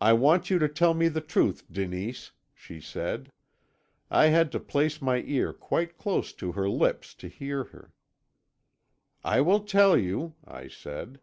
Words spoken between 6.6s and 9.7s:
lips to hear her. "'I will